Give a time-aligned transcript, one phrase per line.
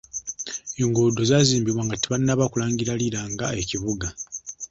[0.83, 4.07] Enguudo zaazimbibwa nga tebanaba kulangirira Lira nga ekibuga.